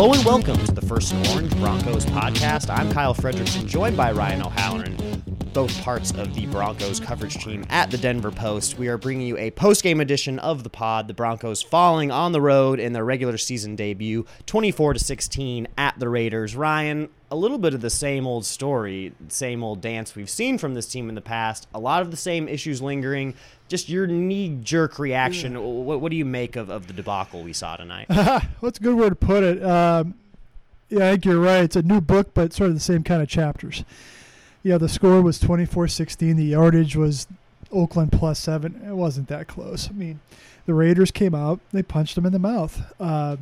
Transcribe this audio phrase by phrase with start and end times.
[0.00, 2.74] Hello and welcome to the First Orange Broncos podcast.
[2.74, 4.96] I'm Kyle Fredrickson, joined by Ryan O'Halloran,
[5.52, 8.78] both parts of the Broncos coverage team at the Denver Post.
[8.78, 11.08] We are bringing you a post-game edition of the pod.
[11.08, 15.98] The Broncos falling on the road in their regular season debut, 24 to 16 at
[15.98, 16.54] the Raiders.
[16.54, 20.74] Ryan, a little bit of the same old story, same old dance we've seen from
[20.74, 21.66] this team in the past.
[21.74, 23.34] A lot of the same issues lingering.
[23.68, 25.60] Just your knee-jerk reaction.
[25.84, 28.06] What, what do you make of, of the debacle we saw tonight?
[28.60, 29.64] What's a good way to put it?
[29.64, 30.14] Um,
[30.88, 31.62] yeah, I think you're right.
[31.62, 33.84] It's a new book, but sort of the same kind of chapters.
[34.62, 36.36] Yeah, the score was 24-16.
[36.36, 37.26] The yardage was
[37.72, 38.82] Oakland plus seven.
[38.86, 39.88] It wasn't that close.
[39.88, 40.20] I mean,
[40.66, 41.60] the Raiders came out.
[41.72, 42.82] They punched them in the mouth.
[43.00, 43.36] Uh,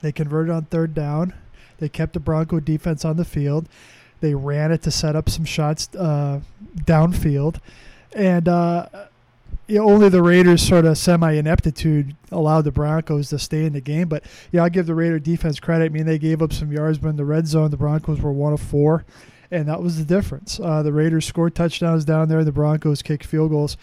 [0.00, 1.34] they converted on third down.
[1.78, 3.68] They kept the Bronco defense on the field.
[4.20, 6.40] They ran it to set up some shots uh,
[6.84, 7.58] downfield,
[8.14, 8.86] and uh,
[9.66, 13.72] you know, only the Raiders' sort of semi ineptitude allowed the Broncos to stay in
[13.72, 14.08] the game.
[14.08, 14.22] But
[14.52, 15.86] yeah, I'll give the Raider defense credit.
[15.86, 18.32] I mean, they gave up some yards, but in the red zone, the Broncos were
[18.32, 19.04] one of four,
[19.52, 20.58] and that was the difference.
[20.58, 22.42] Uh, the Raiders scored touchdowns down there.
[22.42, 23.76] The Broncos kicked field goals.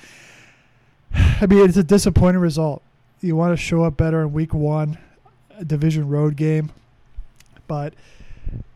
[1.13, 2.81] I mean, it's a disappointing result.
[3.21, 4.97] You want to show up better in Week One,
[5.57, 6.71] a division road game,
[7.67, 7.93] but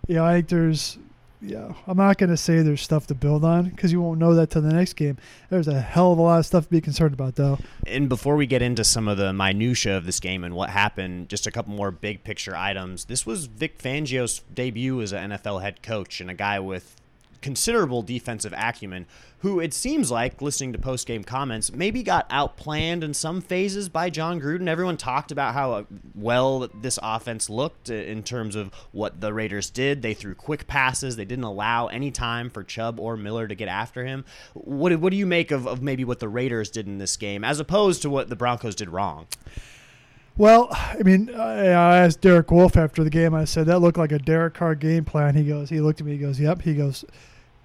[0.08, 0.98] you know, I think there's
[1.46, 4.34] yeah, I'm not going to say there's stuff to build on because you won't know
[4.36, 5.18] that till the next game.
[5.50, 7.60] There's a hell of a lot of stuff to be concerned about, though.
[7.86, 11.30] And before we get into some of the minutia of this game and what happened,
[11.30, 13.06] just a couple more big picture items.
[13.06, 16.96] This was Vic Fangio's debut as an NFL head coach and a guy with
[17.44, 19.06] considerable defensive acumen,
[19.40, 23.90] who it seems like, listening to post game comments, maybe got outplanned in some phases
[23.90, 24.68] by Jon Gruden.
[24.68, 25.84] Everyone talked about how uh,
[26.16, 30.02] well this offense looked in terms of what the Raiders did.
[30.02, 33.68] They threw quick passes, they didn't allow any time for Chubb or Miller to get
[33.68, 34.26] after him.
[34.54, 37.44] What, what do you make of, of maybe what the Raiders did in this game
[37.44, 39.28] as opposed to what the Broncos did wrong?
[40.36, 43.36] Well, I mean, I asked Derek Wolfe after the game.
[43.36, 45.36] I said that looked like a Derek Carr game plan.
[45.36, 46.14] He goes, he looked at me.
[46.14, 47.06] He goes, "Yep." He goes,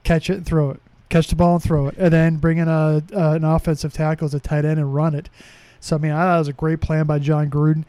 [0.05, 2.69] catch it and throw it, catch the ball and throw it, and then bring in
[2.69, 5.29] a, uh, an offensive tackle as a tight end and run it.
[5.81, 7.85] So I mean, I thought was a great plan by Jon Gruden.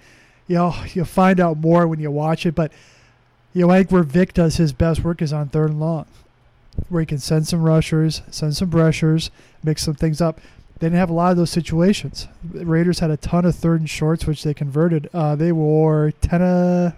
[0.47, 2.71] You know, you'll find out more when you watch it, but
[3.53, 6.05] you know, I think where Vic does his best work is on third and long,
[6.87, 9.31] where he can send some rushers, send some brushers,
[9.63, 10.39] mix some things up.
[10.77, 12.27] They didn't have a lot of those situations.
[12.43, 15.09] The Raiders had a ton of third and shorts, which they converted.
[15.13, 16.93] Uh, they wore ten of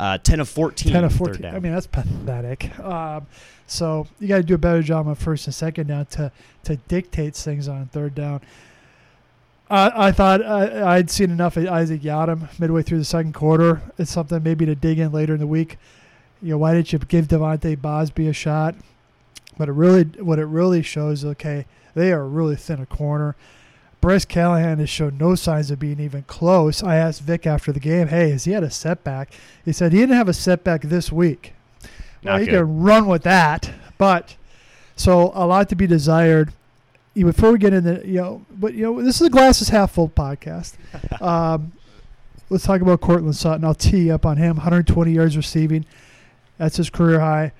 [0.00, 0.92] uh, 10 of 14.
[0.92, 1.44] 10 of 14.
[1.44, 2.78] I mean, that's pathetic.
[2.80, 3.26] Um,
[3.66, 6.32] so you got to do a better job on first and second down to,
[6.64, 8.40] to dictate things on third down.
[9.68, 13.82] I, I thought I, I'd seen enough of Isaac Yiadom midway through the second quarter.
[13.98, 15.76] It's something maybe to dig in later in the week.
[16.40, 18.74] You know, why didn't you give De'Vante Bausby a shot?
[19.58, 23.36] But it really, what it really shows, okay, they are really thin a corner.
[24.00, 26.82] Bryce Callahan has shown no signs of being even close.
[26.82, 29.32] I asked Vic after the game, hey, has he had a setback?
[29.64, 31.52] He said he didn't have a setback this week.
[32.22, 34.36] Well, he can run with that, but
[34.96, 36.52] so a lot to be desired.
[37.14, 40.08] Before we get into, you know, but you know, this is a glasses half full
[40.08, 40.74] podcast.
[41.20, 41.72] um,
[42.48, 43.64] let's talk about Courtland Sutton.
[43.64, 44.56] I'll tee up on him.
[44.56, 45.84] 120 yards receiving.
[46.56, 47.52] That's his career high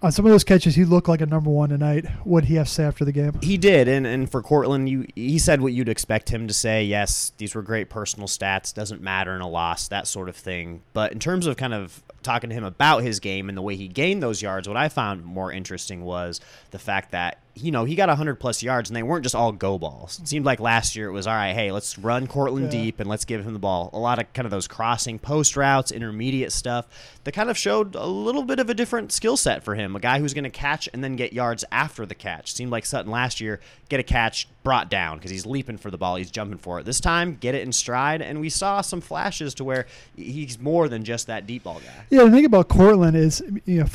[0.00, 2.06] on some of those catches, he looked like a number one tonight.
[2.24, 3.32] What he have to say after the game?
[3.42, 6.84] He did, and and for Courtland, you he said what you'd expect him to say.
[6.84, 8.72] Yes, these were great personal stats.
[8.72, 10.82] Doesn't matter in a loss, that sort of thing.
[10.92, 13.74] But in terms of kind of talking to him about his game and the way
[13.76, 17.84] he gained those yards, what I found more interesting was the fact that you know,
[17.84, 20.18] he got 100 plus yards, and they weren't just all go balls.
[20.20, 21.54] It seemed like last year it was all right.
[21.54, 22.82] Hey, let's run Courtland yeah.
[22.82, 23.90] deep and let's give him the ball.
[23.92, 26.86] A lot of kind of those crossing post routes, intermediate stuff
[27.24, 29.96] that kind of showed a little bit of a different skill set for him.
[29.96, 32.54] A guy who's going to catch and then get yards after the catch.
[32.54, 35.98] Seemed like Sutton last year get a catch brought down because he's leaping for the
[35.98, 36.84] ball, he's jumping for it.
[36.84, 40.88] This time, get it in stride, and we saw some flashes to where he's more
[40.88, 42.04] than just that deep ball guy.
[42.10, 43.86] Yeah, the thing about Courtland is, you know,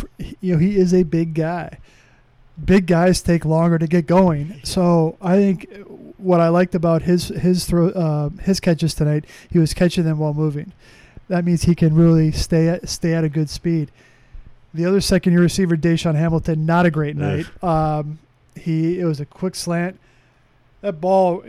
[0.41, 1.77] you know, he is a big guy
[2.63, 4.59] big guys take longer to get going.
[4.63, 5.67] So I think
[6.17, 10.19] what I liked about his his throw uh, his catches tonight, he was catching them
[10.19, 10.71] while moving.
[11.29, 13.91] That means he can really stay at, stay at a good speed.
[14.73, 17.45] The other second year receiver, DaeSean Hamilton, not a great night.
[17.63, 18.19] Um,
[18.55, 19.99] he it was a quick slant.
[20.81, 21.43] That ball,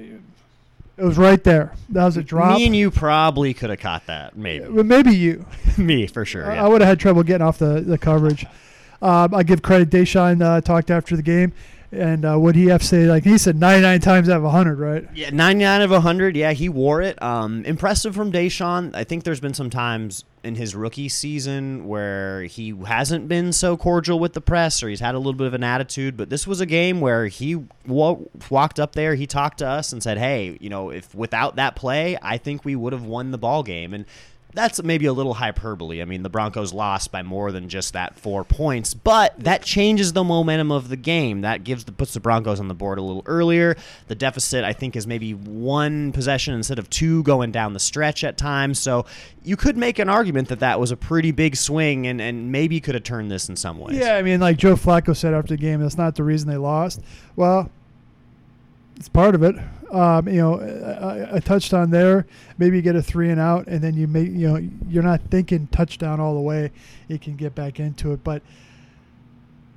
[0.97, 1.75] it was right there.
[1.89, 2.59] That was a drop.
[2.59, 4.67] Me and you probably could have caught that, maybe.
[4.69, 5.45] Maybe you.
[5.79, 6.43] Me for sure.
[6.43, 6.65] Yeah.
[6.65, 8.47] I would have had trouble getting off the the coverage.
[9.03, 9.91] Um, I give credit.
[9.91, 11.53] DaeSean uh, talked after the game,
[11.93, 13.07] and uh, what he have say?
[13.07, 15.09] Like he said, 99 times out of 100, right?
[15.15, 16.37] Yeah, 99 of 100.
[16.37, 17.21] Yeah, he wore it.
[17.23, 18.95] Um, impressive from DaeSean.
[18.95, 23.77] I think there's been some times in his rookie season where he hasn't been so
[23.79, 26.17] cordial with the press or he's had a little bit of an attitude.
[26.19, 27.55] But this was a game where he
[27.87, 31.57] w- walked up there, he talked to us and said, "Hey, you know, if without
[31.57, 34.05] that play, I think we would have won the ball game." And
[34.55, 36.01] that's maybe a little hyperbole.
[36.01, 40.13] I mean, the Broncos lost by more than just that four points, but that changes
[40.13, 41.43] the momentum of the game.
[41.43, 43.77] That gives the puts the Broncos on the board a little earlier.
[44.07, 48.25] The deficit, I think, is maybe one possession instead of two going down the stretch
[48.25, 48.79] at times.
[48.79, 49.07] So
[49.43, 52.81] you could make an argument that that was a pretty big swing and, and maybe
[52.81, 53.99] could have turned this in some ways.
[53.99, 56.57] Yeah, I mean, like Joe Flacco said after the game, that's not the reason they
[56.57, 57.01] lost.
[57.35, 57.71] Well,
[58.97, 59.57] it's part of it.
[59.95, 62.27] Um, you know, I, I, touched on there.
[62.59, 65.21] Maybe you get a three and out, and then you make you know you're not
[65.31, 66.73] thinking touchdown all the way.
[67.07, 68.43] You can get back into it, but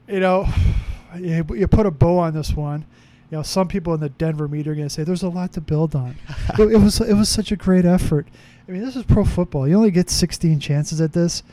[0.08, 0.48] you know,
[1.20, 2.84] you, you put a bow on this one.
[3.30, 5.54] You know, some people in the Denver media are going to say there's a lot
[5.54, 6.16] to build on.
[6.58, 8.26] it, it was it was such a great effort.
[8.68, 9.68] I mean, this is pro football.
[9.68, 11.44] You only get 16 chances at this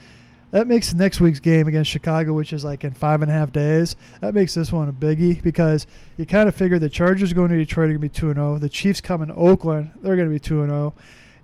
[0.55, 3.51] that makes next week's game against Chicago, which is like in five and a half
[3.51, 5.85] days, that makes this one a biggie because
[6.17, 8.59] you kind of figure the Chargers going to Detroit are going to be 2 0.
[8.59, 10.95] The Chiefs coming to Oakland, they're going to be 2 0.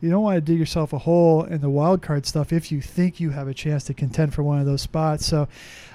[0.00, 2.80] You don't want to dig yourself a hole in the wild card stuff if you
[2.80, 5.26] think you have a chance to contend for one of those spots.
[5.26, 5.48] So,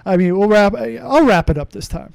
[0.05, 0.75] I mean, we'll wrap.
[0.75, 2.13] I'll wrap it up this time.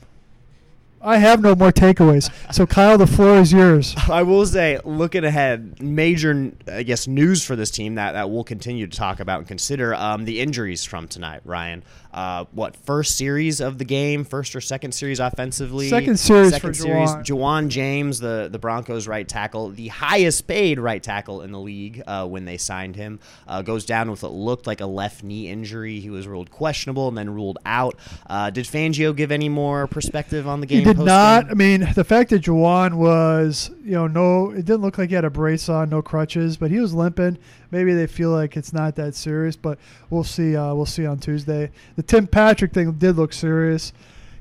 [1.02, 2.30] I have no more takeaways.
[2.52, 3.94] So, Kyle, the floor is yours.
[4.10, 8.44] I will say, looking ahead, major, I guess, news for this team that, that we'll
[8.44, 11.82] continue to talk about and consider um, the injuries from tonight, Ryan
[12.12, 15.88] uh, what first series of the game, first or second series offensively.
[15.88, 17.10] Second series second for series.
[17.10, 17.24] Ja'Wuan.
[17.24, 22.02] Ja'Wuan James, the the Broncos right tackle, the highest paid right tackle in the league
[22.06, 25.48] uh, when they signed him, uh, goes down with what looked like a left knee
[25.48, 26.00] injury.
[26.00, 27.96] He was ruled questionable and then ruled out.
[28.28, 30.84] Uh, did Fangio give any more perspective on the game?
[30.90, 31.06] Did post-game?
[31.06, 31.50] not.
[31.50, 35.14] I mean, the fact that Ja'Wuan was, you know, no, it didn't look like he
[35.14, 37.38] had a brace on, no crutches, but he was limping
[37.70, 39.78] maybe they feel like it's not that serious, but
[40.08, 40.56] we'll see.
[40.56, 41.70] Uh, we'll see on Tuesday.
[41.96, 43.92] The Tim Patrick thing did look serious.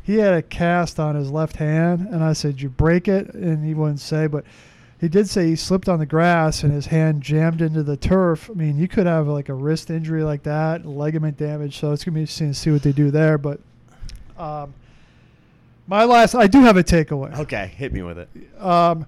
[0.01, 3.65] He had a cast on his left hand, and I said, "You break it," and
[3.65, 4.43] he wouldn't say, but
[4.99, 8.49] he did say he slipped on the grass and his hand jammed into the turf.
[8.49, 11.79] I mean, you could have like a wrist injury like that, ligament damage.
[11.79, 13.37] So it's gonna be interesting to see what they do there.
[13.37, 13.59] But
[14.37, 14.73] um,
[15.89, 17.37] my last, I do have a takeaway.
[17.39, 18.29] Okay, hit me with it.
[18.61, 19.05] Um,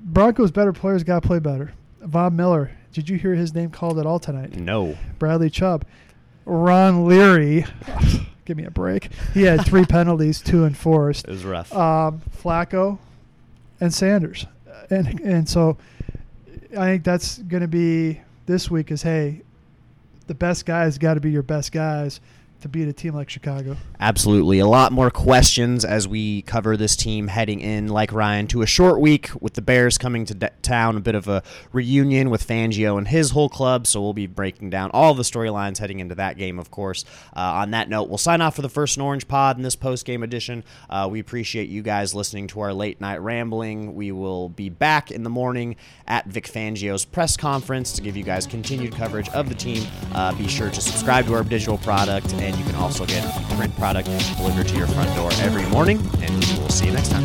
[0.00, 1.72] Broncos better players got to play better.
[2.00, 4.56] Von Miller did you hear his name called at all tonight?
[4.56, 4.96] No.
[5.18, 5.84] Bradley Chubb.
[6.46, 7.66] Ron Leary.
[8.46, 9.10] give me a break.
[9.34, 11.26] He had three penalties, two enforced.
[11.26, 11.74] It was rough.
[11.74, 12.98] Um, Flacco
[13.80, 14.46] and Sanders.
[14.88, 15.76] And and so
[16.72, 19.42] I think that's going to be this week is hey,
[20.26, 22.20] the best guys got to be your best guys
[22.66, 23.76] to beat a team like Chicago.
[24.00, 24.58] Absolutely.
[24.58, 28.66] A lot more questions as we cover this team heading in, like Ryan, to a
[28.66, 30.96] short week with the Bears coming to de- town.
[30.96, 31.42] A bit of a
[31.72, 33.86] reunion with Fangio and his whole club.
[33.86, 37.04] So we'll be breaking down all the storylines heading into that game, of course.
[37.34, 40.04] Uh, on that note, we'll sign off for the first Orange Pod in this post
[40.04, 40.64] game edition.
[40.90, 43.94] Uh, we appreciate you guys listening to our late night rambling.
[43.94, 45.76] We will be back in the morning
[46.06, 49.86] at Vic Fangio's press conference to give you guys continued coverage of the team.
[50.12, 53.24] Uh, be sure to subscribe to our digital product and you can also get
[53.56, 55.98] print product delivered to your front door every morning.
[56.20, 57.24] And we'll see you next time.